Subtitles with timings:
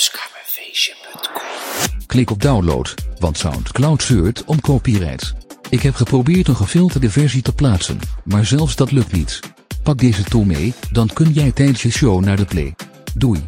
[0.00, 5.34] huiskamerfeestje.com Klik op download, want Soundcloud zeurt om copyright.
[5.70, 9.40] Ik heb geprobeerd een gefilterde versie te plaatsen, maar zelfs dat lukt niet.
[9.82, 12.74] Pak deze tool mee, dan kun jij tijdens je show naar de play.
[13.14, 13.40] Doei.